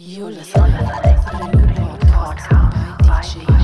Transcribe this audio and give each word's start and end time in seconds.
For 0.00 0.08
every 0.08 0.86
black 0.86 1.32
man 1.34 1.52
who 1.58 1.98
dies, 1.98 2.46
for 3.44 3.59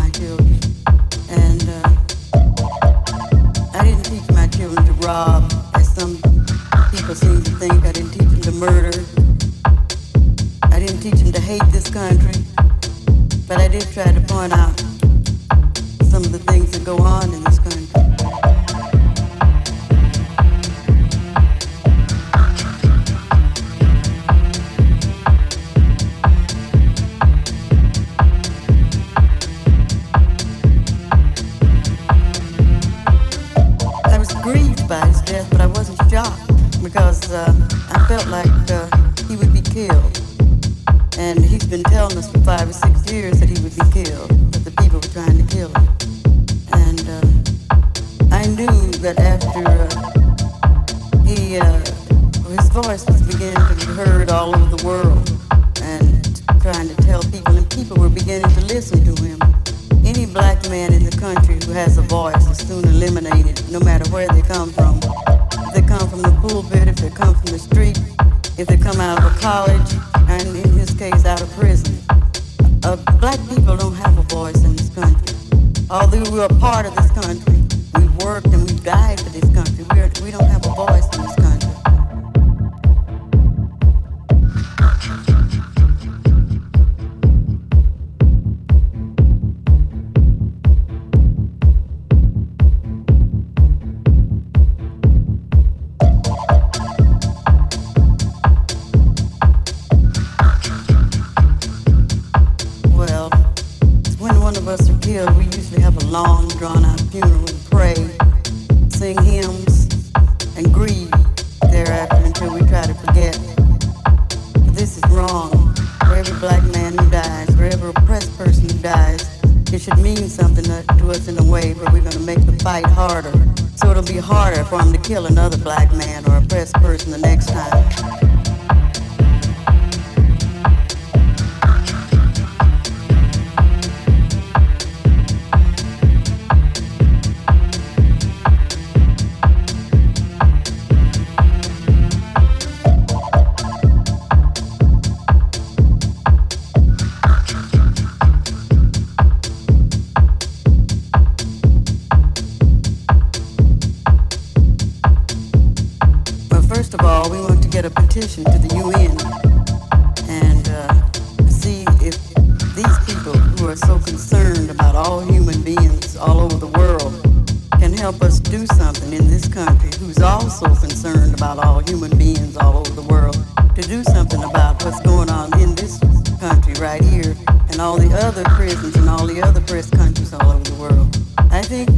all 172.58 172.78
over 172.78 172.92
the 172.92 173.08
world 173.14 173.38
to 173.76 173.82
do 173.82 174.04
something 174.04 174.44
about 174.44 174.84
what's 174.84 175.00
going 175.02 175.30
on 175.30 175.48
in 175.62 175.74
this 175.76 176.00
country 176.40 176.74
right 176.76 177.04
here 177.04 177.36
and 177.70 177.80
all 177.80 177.98
the 177.98 178.14
other 178.26 178.44
prisons 178.56 178.96
and 178.96 179.10
all 179.10 179.26
the 179.26 179.42
other 179.42 179.62
press 179.62 179.90
countries 179.90 180.34
all 180.34 180.52
over 180.52 180.64
the 180.64 180.76
world. 180.76 181.08
I 181.52 181.62
think 181.62 181.90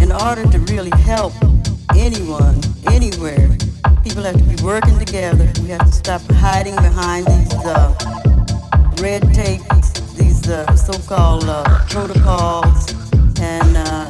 in 0.00 0.10
order 0.12 0.44
to 0.50 0.58
really 0.72 0.90
help 1.00 1.32
anyone, 1.96 2.60
anywhere, 2.88 3.48
people 4.02 4.22
have 4.24 4.36
to 4.36 4.44
be 4.44 4.62
working 4.62 4.98
together. 4.98 5.50
We 5.62 5.68
have 5.68 5.86
to 5.86 5.92
stop 5.92 6.22
hiding 6.32 6.76
behind 6.76 7.26
these 7.26 7.54
uh, 7.64 7.94
red 9.00 9.22
tape, 9.32 9.62
these 10.16 10.48
uh, 10.48 10.74
so-called 10.76 11.44
uh, 11.46 11.64
protocols 11.88 12.92
and 13.40 13.76
uh, 13.76 14.08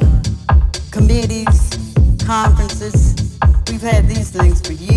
committees, 0.91 1.69
conferences. 2.25 3.15
We've 3.69 3.81
had 3.81 4.07
these 4.07 4.29
things 4.29 4.59
for 4.61 4.73
years 4.73 4.92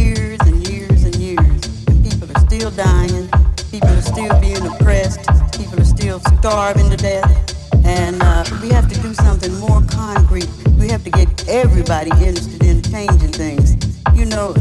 still 2.70 2.84
dying, 2.84 3.28
people 3.70 3.88
are 3.88 4.02
still 4.02 4.40
being 4.40 4.66
oppressed, 4.66 5.20
people 5.56 5.78
are 5.80 5.84
still 5.84 6.18
starving 6.38 6.90
to 6.90 6.96
death, 6.96 7.54
and 7.84 8.20
uh, 8.22 8.44
we 8.60 8.68
have 8.70 8.88
to 8.88 9.00
do 9.02 9.14
something 9.14 9.54
more 9.58 9.82
concrete. 9.82 10.48
We 10.78 10.88
have 10.88 11.04
to 11.04 11.10
get 11.10 11.48
everybody 11.48 12.10
interested 12.10 12.64
in 12.64 12.82
changing 12.82 13.32
things. 13.32 13.76
You 14.14 14.24
know, 14.26 14.54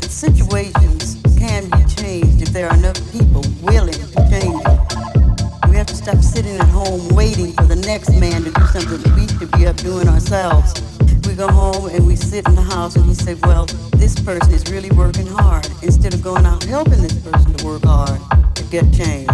situations 0.00 1.16
can 1.38 1.64
be 1.70 1.84
changed 1.94 2.42
if 2.42 2.50
there 2.50 2.68
are 2.68 2.76
enough 2.76 3.00
people 3.10 3.42
willing 3.62 3.94
to 3.94 4.16
change 4.28 4.60
it. 4.66 5.70
We 5.70 5.76
have 5.76 5.86
to 5.86 5.94
stop 5.94 6.18
sitting 6.18 6.56
at 6.56 6.68
home 6.68 7.08
waiting 7.14 7.52
for 7.52 7.64
the 7.64 7.76
next 7.76 8.10
man 8.20 8.44
to 8.44 8.50
do 8.50 8.66
something 8.66 8.98
that 8.98 9.16
we 9.16 9.26
should 9.38 9.50
be 9.52 9.66
up 9.66 9.76
doing 9.76 10.08
ourselves 10.08 10.89
go 11.40 11.48
home 11.48 11.86
and 11.86 12.06
we 12.06 12.16
sit 12.16 12.46
in 12.46 12.54
the 12.54 12.60
house 12.60 12.96
and 12.96 13.08
we 13.08 13.14
say, 13.14 13.32
well, 13.44 13.64
this 13.96 14.14
person 14.20 14.52
is 14.52 14.70
really 14.70 14.90
working 14.90 15.26
hard. 15.26 15.66
Instead 15.80 16.12
of 16.12 16.22
going 16.22 16.44
out 16.44 16.62
helping 16.64 17.00
this 17.00 17.14
person 17.14 17.54
to 17.54 17.64
work 17.64 17.82
hard 17.82 18.20
to 18.54 18.62
get 18.64 18.92
change. 18.92 19.30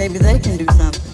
maybe 0.00 0.16
they 0.18 0.38
can 0.38 0.56
do 0.56 0.64
something. 0.78 1.09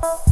Oh. 0.00 0.27